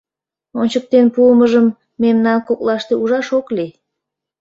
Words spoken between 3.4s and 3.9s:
лий.